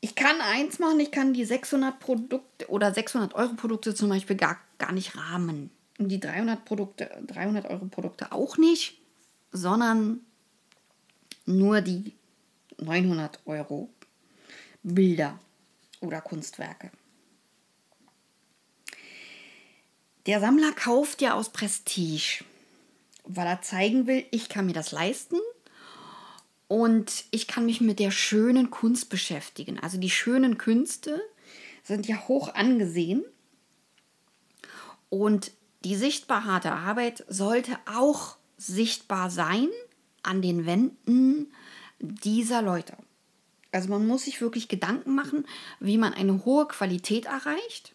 Ich 0.00 0.14
kann 0.14 0.40
eins 0.40 0.78
machen, 0.78 1.00
ich 1.00 1.10
kann 1.10 1.32
die 1.32 1.44
600 1.44 1.98
Produkte 1.98 2.68
oder 2.68 2.94
600 2.94 3.34
Euro 3.34 3.54
Produkte 3.54 3.94
zum 3.94 4.10
Beispiel 4.10 4.36
gar, 4.36 4.58
gar 4.78 4.92
nicht 4.92 5.16
rahmen. 5.16 5.70
Die 5.98 6.20
300 6.20 6.64
Produkte, 6.64 7.10
300 7.26 7.70
Euro 7.70 7.86
Produkte 7.86 8.32
auch 8.32 8.58
nicht, 8.58 8.98
sondern 9.50 10.20
nur 11.46 11.80
die 11.80 12.12
900 12.78 13.40
Euro 13.46 13.88
Bilder 14.82 15.38
oder 16.00 16.20
Kunstwerke. 16.20 16.90
Der 20.26 20.40
Sammler 20.40 20.72
kauft 20.72 21.22
ja 21.22 21.34
aus 21.34 21.50
Prestige, 21.50 22.44
weil 23.24 23.46
er 23.46 23.62
zeigen 23.62 24.06
will, 24.06 24.24
ich 24.32 24.48
kann 24.48 24.66
mir 24.66 24.72
das 24.72 24.92
leisten 24.92 25.36
und 26.68 27.24
ich 27.30 27.46
kann 27.46 27.64
mich 27.64 27.80
mit 27.80 28.00
der 28.00 28.10
schönen 28.10 28.70
Kunst 28.70 29.08
beschäftigen. 29.08 29.78
Also 29.78 29.98
die 29.98 30.10
schönen 30.10 30.58
Künste 30.58 31.22
sind 31.84 32.08
ja 32.08 32.26
hoch 32.26 32.54
angesehen 32.54 33.24
und 35.08 35.52
die 35.86 35.94
sichtbar 35.94 36.44
harte 36.44 36.72
Arbeit 36.72 37.24
sollte 37.28 37.78
auch 37.86 38.38
sichtbar 38.56 39.30
sein 39.30 39.68
an 40.24 40.42
den 40.42 40.66
Wänden 40.66 41.52
dieser 42.00 42.60
Leute. 42.60 42.96
Also 43.70 43.90
man 43.90 44.04
muss 44.04 44.24
sich 44.24 44.40
wirklich 44.40 44.66
Gedanken 44.66 45.14
machen, 45.14 45.46
wie 45.78 45.96
man 45.96 46.12
eine 46.12 46.44
hohe 46.44 46.66
Qualität 46.66 47.26
erreicht 47.26 47.94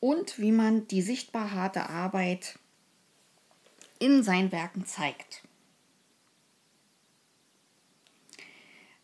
und 0.00 0.40
wie 0.40 0.50
man 0.50 0.88
die 0.88 1.02
sichtbar 1.02 1.52
harte 1.52 1.88
Arbeit 1.88 2.58
in 4.00 4.24
seinen 4.24 4.50
Werken 4.50 4.84
zeigt. 4.84 5.44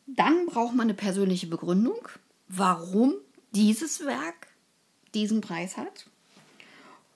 Dann 0.08 0.46
braucht 0.46 0.74
man 0.74 0.86
eine 0.86 0.94
persönliche 0.94 1.46
Begründung, 1.46 2.08
warum 2.48 3.14
dieses 3.52 4.04
Werk 4.04 4.48
diesen 5.14 5.40
Preis 5.40 5.76
hat. 5.76 6.10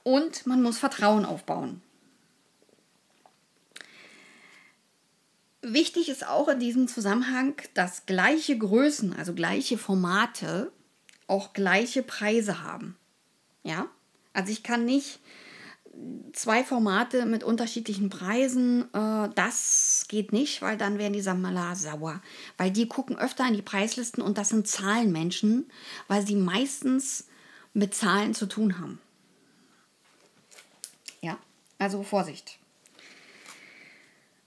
Und 0.05 0.47
man 0.47 0.63
muss 0.63 0.79
Vertrauen 0.79 1.25
aufbauen. 1.25 1.81
Wichtig 5.63 6.09
ist 6.09 6.27
auch 6.27 6.49
in 6.49 6.59
diesem 6.59 6.89
Zusammenhang, 6.89 7.55
dass 7.75 8.05
gleiche 8.07 8.59
Größen, 8.59 9.13
also 9.13 9.33
gleiche 9.33 9.79
Formate, 9.79 10.73
auch 11.29 11.53
gleiche 11.53 12.03
Preise 12.03 12.63
haben. 12.63 12.97
Ja, 13.63 13.87
also 14.33 14.51
ich 14.51 14.65
kann 14.65 14.85
nicht 14.85 15.21
zwei 16.33 16.65
Formate 16.65 17.27
mit 17.27 17.45
unterschiedlichen 17.45 18.09
Preisen, 18.09 18.93
äh, 18.93 19.29
das 19.35 20.07
geht 20.09 20.33
nicht, 20.33 20.63
weil 20.63 20.77
dann 20.77 20.99
werden 20.99 21.13
die 21.13 21.21
Sammler 21.21 21.77
sauer. 21.77 22.23
Weil 22.57 22.71
die 22.71 22.89
gucken 22.89 23.19
öfter 23.19 23.47
in 23.47 23.55
die 23.55 23.63
Preislisten 23.63 24.23
und 24.23 24.39
das 24.39 24.49
sind 24.49 24.67
Zahlenmenschen, 24.67 25.71
weil 26.09 26.27
sie 26.27 26.37
meistens 26.37 27.27
mit 27.75 27.95
Zahlen 27.95 28.35
zu 28.35 28.47
tun 28.47 28.79
haben. 28.79 29.01
Also 31.83 32.05
Vorsicht. 32.05 32.61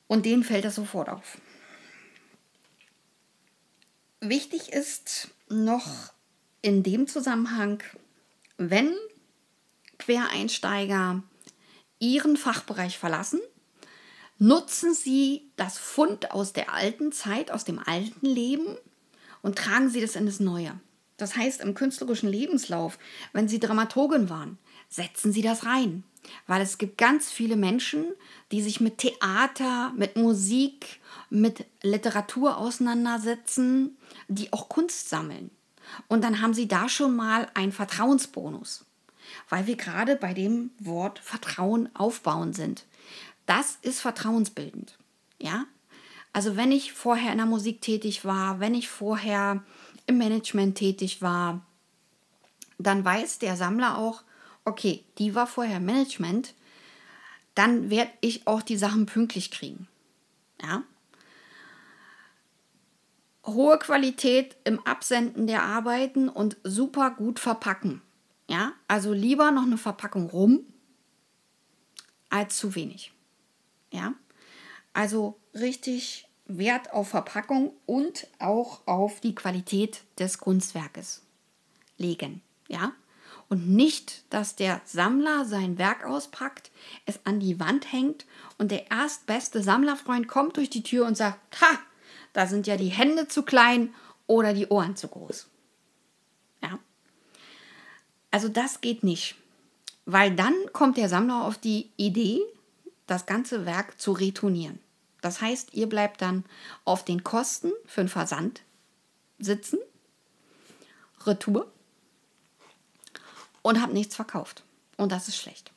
Und 0.08 0.26
denen 0.26 0.46
fällt 0.46 0.64
das 0.64 0.76
sofort 0.76 1.10
auf. 1.10 1.38
Wichtig 4.22 4.72
ist 4.72 5.32
noch 5.50 6.14
in 6.62 6.82
dem 6.82 7.08
Zusammenhang, 7.08 7.84
wenn 8.56 8.96
Quereinsteiger 10.00 11.24
ihren 12.00 12.38
Fachbereich 12.38 12.98
verlassen, 12.98 13.42
nutzen 14.38 14.94
sie 14.94 15.52
das 15.58 15.78
Fund 15.78 16.32
aus 16.32 16.54
der 16.54 16.72
alten 16.72 17.12
Zeit, 17.12 17.52
aus 17.52 17.66
dem 17.66 17.80
alten 17.80 18.28
Leben 18.28 18.78
und 19.42 19.58
tragen 19.58 19.90
sie 19.90 20.00
das 20.00 20.16
in 20.16 20.26
das 20.26 20.40
Neue. 20.40 20.80
Das 21.18 21.36
heißt, 21.36 21.60
im 21.60 21.74
künstlerischen 21.74 22.30
Lebenslauf, 22.30 22.98
wenn 23.34 23.50
sie 23.50 23.60
Dramaturgin 23.60 24.30
waren, 24.30 24.58
setzen 24.88 25.34
sie 25.34 25.42
das 25.42 25.66
rein. 25.66 26.06
Weil 26.48 26.62
es 26.62 26.78
gibt 26.78 26.98
ganz 26.98 27.32
viele 27.32 27.56
Menschen, 27.56 28.06
die 28.52 28.62
sich 28.62 28.82
mit 28.82 29.00
Theater, 29.00 29.94
mit 29.96 30.16
Musik, 30.16 31.00
mit 31.30 31.66
Literatur 31.82 32.58
auseinandersetzen, 32.58 33.98
die 34.28 34.54
auch 34.54 34.70
Kunst 34.70 35.10
sammeln. 35.10 35.52
Und 36.08 36.24
dann 36.24 36.42
haben 36.42 36.54
sie 36.54 36.68
da 36.68 36.90
schon 36.90 37.16
mal 37.16 37.48
einen 37.54 37.72
Vertrauensbonus 37.72 38.86
weil 39.50 39.68
wir 39.68 39.76
gerade 39.76 40.16
bei 40.16 40.34
dem 40.34 40.72
Wort 40.80 41.20
Vertrauen 41.20 41.90
aufbauen 41.96 42.54
sind. 42.54 42.86
Das 43.46 43.78
ist 43.82 44.00
vertrauensbildend. 44.00 44.98
Ja? 45.40 45.66
Also 46.34 46.56
wenn 46.56 46.72
ich 46.72 46.94
vorher 46.94 47.32
in 47.32 47.38
der 47.38 47.48
Musik 47.48 47.82
tätig 47.82 48.26
war, 48.26 48.60
wenn 48.60 48.74
ich 48.74 48.90
vorher 48.90 49.64
im 50.08 50.18
Management 50.18 50.78
tätig 50.78 51.22
war, 51.22 51.66
dann 52.78 53.06
weiß 53.06 53.40
der 53.40 53.56
Sammler 53.56 53.98
auch, 53.98 54.24
okay, 54.66 55.04
die 55.18 55.36
war 55.36 55.48
vorher 55.48 55.80
Management, 55.80 56.54
dann 57.54 57.90
werde 57.90 58.12
ich 58.22 58.48
auch 58.48 58.62
die 58.62 58.78
Sachen 58.78 59.06
pünktlich 59.06 59.52
kriegen. 59.52 59.88
Ja? 60.62 60.84
Hohe 63.46 63.78
Qualität 63.78 64.58
im 64.64 64.80
Absenden 64.86 65.48
der 65.48 65.64
Arbeiten 65.64 66.30
und 66.30 66.58
super 66.64 67.12
gut 67.12 67.40
verpacken. 67.40 68.02
Ja, 68.48 68.74
also 68.88 69.14
lieber 69.14 69.52
noch 69.52 69.64
eine 69.64 69.78
Verpackung 69.78 70.30
rum 70.30 70.66
als 72.30 72.58
zu 72.58 72.76
wenig. 72.76 73.12
Ja, 73.92 74.14
also 74.94 75.40
richtig 75.54 76.28
Wert 76.46 76.94
auf 76.94 77.10
Verpackung 77.10 77.74
und 77.86 78.28
auch 78.40 78.86
auf 78.86 79.20
die 79.20 79.34
Qualität 79.34 80.04
des 80.20 80.38
Kunstwerkes 80.38 81.24
legen. 81.98 82.42
Ja, 82.68 82.94
und 83.50 83.70
nicht, 83.70 84.24
dass 84.32 84.56
der 84.56 84.82
Sammler 84.86 85.46
sein 85.46 85.78
Werk 85.78 86.06
auspackt, 86.06 86.72
es 87.06 87.20
an 87.26 87.40
die 87.40 87.60
Wand 87.60 87.92
hängt 87.92 88.26
und 88.58 88.72
der 88.72 88.90
erstbeste 88.90 89.62
Sammlerfreund 89.62 90.28
kommt 90.28 90.58
durch 90.58 90.70
die 90.70 90.84
Tür 90.84 91.06
und 91.06 91.16
sagt, 91.16 91.62
ha, 91.62 91.80
da 92.34 92.48
sind 92.48 92.68
ja 92.68 92.78
die 92.78 92.90
Hände 92.90 93.28
zu 93.28 93.44
klein 93.44 93.94
oder 94.28 94.54
die 94.54 94.68
Ohren 94.68 94.96
zu 94.96 95.08
groß. 95.08 95.48
Ja. 96.64 96.80
Also 98.32 98.50
das 98.50 98.82
geht 98.82 99.04
nicht, 99.04 99.36
weil 100.06 100.36
dann 100.36 100.54
kommt 100.74 100.98
der 100.98 101.10
Sammler 101.10 101.44
auf 101.44 101.58
die 101.58 101.92
Idee, 101.98 102.42
das 103.08 103.26
ganze 103.26 103.66
Werk 103.66 104.00
zu 104.00 104.12
retournieren. 104.12 104.80
Das 105.22 105.42
heißt, 105.42 105.74
ihr 105.74 105.88
bleibt 105.88 106.22
dann 106.22 106.44
auf 106.84 107.06
den 107.06 107.24
Kosten 107.24 107.72
für 107.86 108.02
den 108.02 108.10
Versand 108.10 108.62
sitzen, 109.40 109.80
Retour 111.26 111.72
und 113.66 113.82
habt 113.82 113.94
nichts 113.94 114.16
verkauft. 114.16 114.64
Und 114.96 115.12
das 115.12 115.28
ist 115.28 115.38
schlecht. 115.38 115.72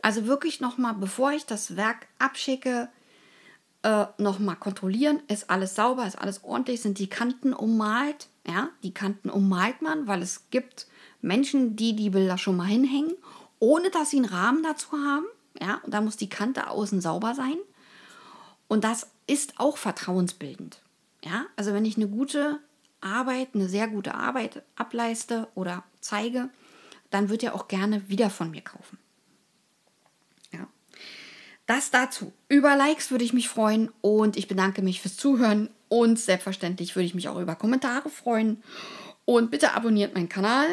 Also 0.00 0.26
wirklich 0.26 0.60
nochmal, 0.60 0.94
bevor 0.94 1.32
ich 1.32 1.44
das 1.44 1.74
Werk 1.74 2.06
abschicke, 2.20 2.88
äh, 3.82 4.06
nochmal 4.16 4.54
kontrollieren, 4.54 5.20
ist 5.26 5.50
alles 5.50 5.74
sauber, 5.74 6.06
ist 6.06 6.20
alles 6.20 6.44
ordentlich, 6.44 6.82
sind 6.82 7.00
die 7.00 7.08
Kanten 7.08 7.52
ummalt. 7.52 8.28
Ja, 8.46 8.68
die 8.84 8.94
Kanten 8.94 9.28
ummalt 9.28 9.82
man, 9.82 10.06
weil 10.06 10.22
es 10.22 10.50
gibt 10.50 10.86
Menschen, 11.20 11.74
die 11.74 11.96
die 11.96 12.10
Bilder 12.10 12.38
schon 12.38 12.56
mal 12.56 12.66
hinhängen, 12.66 13.16
ohne 13.58 13.90
dass 13.90 14.10
sie 14.10 14.18
einen 14.18 14.26
Rahmen 14.26 14.62
dazu 14.62 14.92
haben. 14.92 15.26
Ja, 15.60 15.80
und 15.82 15.92
da 15.92 16.00
muss 16.02 16.16
die 16.16 16.28
Kante 16.28 16.70
außen 16.70 17.00
sauber 17.00 17.34
sein. 17.34 17.56
Und 18.68 18.84
das 18.84 19.08
ist 19.26 19.58
auch 19.58 19.78
vertrauensbildend. 19.78 20.80
Ja, 21.24 21.46
also 21.56 21.72
wenn 21.72 21.86
ich 21.86 21.96
eine 21.96 22.06
gute 22.06 22.60
Arbeit, 23.00 23.48
eine 23.54 23.68
sehr 23.68 23.88
gute 23.88 24.14
Arbeit 24.14 24.62
ableiste 24.76 25.48
oder 25.56 25.82
zeige, 26.00 26.50
dann 27.16 27.30
wird 27.30 27.42
er 27.42 27.54
auch 27.54 27.66
gerne 27.66 28.06
wieder 28.10 28.28
von 28.28 28.50
mir 28.50 28.60
kaufen. 28.60 28.98
Ja. 30.52 30.68
Das 31.64 31.90
dazu. 31.90 32.30
Über 32.48 32.76
Likes 32.76 33.10
würde 33.10 33.24
ich 33.24 33.32
mich 33.32 33.48
freuen 33.48 33.90
und 34.02 34.36
ich 34.36 34.48
bedanke 34.48 34.82
mich 34.82 35.00
fürs 35.00 35.16
Zuhören 35.16 35.70
und 35.88 36.18
selbstverständlich 36.18 36.94
würde 36.94 37.06
ich 37.06 37.14
mich 37.14 37.28
auch 37.30 37.40
über 37.40 37.54
Kommentare 37.54 38.10
freuen. 38.10 38.62
Und 39.24 39.50
bitte 39.50 39.72
abonniert 39.72 40.14
meinen 40.14 40.28
Kanal. 40.28 40.68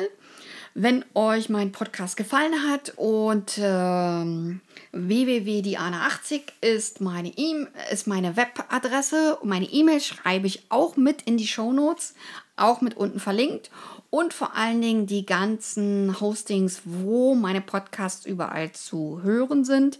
Wenn 0.76 1.06
euch 1.14 1.50
mein 1.50 1.72
Podcast 1.72 2.18
gefallen 2.18 2.68
hat 2.68 2.94
und 2.98 3.58
ähm, 3.60 4.60
www.diana80 4.92 6.42
ist 6.60 7.00
meine, 7.00 7.30
e 7.30 7.68
ist 7.92 8.08
meine 8.08 8.36
Webadresse 8.36 9.38
und 9.38 9.48
meine 9.48 9.68
E-Mail 9.68 10.02
schreibe 10.02 10.48
ich 10.48 10.66
auch 10.70 10.98
mit 10.98 11.22
in 11.22 11.38
die 11.38 11.48
Show 11.48 11.72
Notes, 11.72 12.16
auch 12.58 12.82
mit 12.82 12.98
unten 12.98 13.20
verlinkt 13.20 13.70
und 14.14 14.32
vor 14.32 14.56
allen 14.56 14.80
Dingen 14.80 15.08
die 15.08 15.26
ganzen 15.26 16.22
Hostings, 16.22 16.84
wo 16.86 17.34
meine 17.34 17.62
Podcasts 17.62 18.28
überall 18.28 18.72
zu 18.72 19.24
hören 19.24 19.66
sind. 19.66 19.98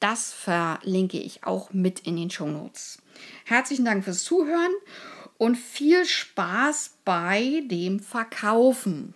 Das 0.00 0.32
verlinke 0.32 1.18
ich 1.18 1.44
auch 1.44 1.70
mit 1.70 2.00
in 2.00 2.16
den 2.16 2.30
Show 2.30 2.46
Notes. 2.46 3.02
Herzlichen 3.44 3.84
Dank 3.84 4.02
fürs 4.02 4.24
Zuhören 4.24 4.72
und 5.36 5.56
viel 5.56 6.06
Spaß 6.06 6.94
bei 7.04 7.62
dem 7.66 8.00
Verkaufen. 8.00 9.12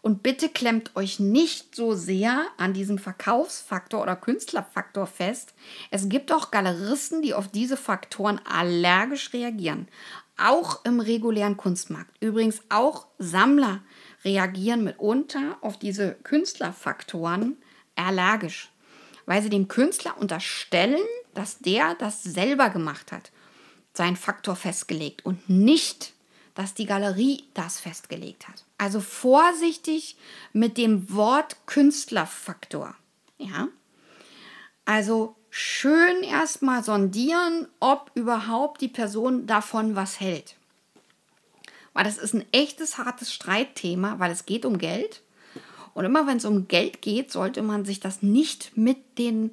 Und 0.00 0.22
bitte 0.22 0.48
klemmt 0.48 0.96
euch 0.96 1.20
nicht 1.20 1.74
so 1.74 1.94
sehr 1.94 2.46
an 2.56 2.72
diesem 2.72 2.96
Verkaufsfaktor 2.96 4.00
oder 4.02 4.16
Künstlerfaktor 4.16 5.06
fest. 5.06 5.52
Es 5.90 6.08
gibt 6.08 6.32
auch 6.32 6.50
Galeristen, 6.50 7.20
die 7.20 7.34
auf 7.34 7.48
diese 7.48 7.76
Faktoren 7.76 8.40
allergisch 8.46 9.34
reagieren. 9.34 9.88
Auch 10.38 10.84
im 10.84 11.00
regulären 11.00 11.56
Kunstmarkt. 11.56 12.10
Übrigens 12.20 12.62
auch 12.68 13.06
Sammler 13.18 13.82
reagieren 14.24 14.84
mitunter 14.84 15.58
auf 15.60 15.78
diese 15.78 16.14
Künstlerfaktoren 16.22 17.56
allergisch, 17.96 18.70
weil 19.26 19.42
sie 19.42 19.50
dem 19.50 19.68
Künstler 19.68 20.16
unterstellen, 20.18 21.02
dass 21.34 21.58
der 21.58 21.94
das 21.96 22.22
selber 22.22 22.70
gemacht 22.70 23.12
hat, 23.12 23.30
seinen 23.92 24.16
Faktor 24.16 24.56
festgelegt 24.56 25.24
und 25.26 25.48
nicht, 25.48 26.12
dass 26.54 26.74
die 26.74 26.86
Galerie 26.86 27.44
das 27.54 27.80
festgelegt 27.80 28.48
hat. 28.48 28.64
Also 28.78 29.00
vorsichtig 29.00 30.16
mit 30.52 30.78
dem 30.78 31.12
Wort 31.12 31.56
Künstlerfaktor. 31.66 32.94
Ja? 33.38 33.68
Also 34.84 35.36
schön 35.50 36.22
erstmal 36.22 36.82
sondieren, 36.84 37.68
ob 37.80 38.10
überhaupt 38.14 38.80
die 38.80 38.88
Person 38.88 39.46
davon 39.46 39.96
was 39.96 40.20
hält. 40.20 40.56
Weil 41.92 42.04
das 42.04 42.18
ist 42.18 42.34
ein 42.34 42.44
echtes, 42.52 42.98
hartes 42.98 43.32
Streitthema, 43.32 44.18
weil 44.18 44.30
es 44.30 44.46
geht 44.46 44.64
um 44.64 44.78
Geld. 44.78 45.22
Und 45.94 46.04
immer 46.04 46.26
wenn 46.26 46.36
es 46.36 46.44
um 46.44 46.68
Geld 46.68 47.02
geht, 47.02 47.32
sollte 47.32 47.62
man 47.62 47.84
sich 47.84 47.98
das 47.98 48.22
nicht 48.22 48.76
mit 48.76 49.18
den 49.18 49.52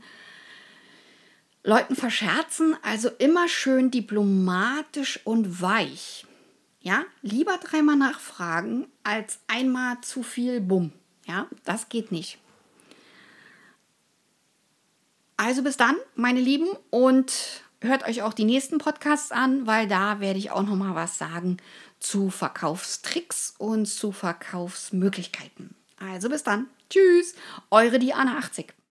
Leuten 1.63 1.95
verscherzen. 1.95 2.77
Also 2.83 3.09
immer 3.17 3.47
schön 3.47 3.89
diplomatisch 3.89 5.19
und 5.23 5.61
weich. 5.61 6.27
Ja, 6.81 7.03
lieber 7.23 7.57
dreimal 7.57 7.95
nachfragen 7.95 8.85
als 9.03 9.39
einmal 9.47 10.01
zu 10.01 10.21
viel 10.21 10.61
Bumm. 10.61 10.91
Ja, 11.25 11.47
das 11.63 11.89
geht 11.89 12.11
nicht. 12.11 12.37
Also 15.37 15.63
bis 15.63 15.77
dann, 15.77 15.95
meine 16.15 16.39
Lieben, 16.39 16.67
und 16.91 17.61
hört 17.81 18.07
euch 18.07 18.21
auch 18.21 18.33
die 18.33 18.45
nächsten 18.45 18.77
Podcasts 18.77 19.31
an, 19.31 19.67
weil 19.67 19.87
da 19.87 20.19
werde 20.19 20.39
ich 20.39 20.51
auch 20.51 20.63
noch 20.63 20.75
mal 20.75 20.95
was 20.95 21.17
sagen 21.17 21.57
zu 21.99 22.29
Verkaufstricks 22.29 23.53
und 23.57 23.85
zu 23.85 24.11
Verkaufsmöglichkeiten. 24.11 25.75
Also 25.97 26.29
bis 26.29 26.43
dann. 26.43 26.67
Tschüss, 26.89 27.33
eure 27.71 27.97
Diana 27.97 28.37
80. 28.37 28.74